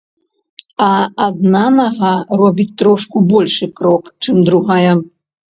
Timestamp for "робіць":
2.43-2.67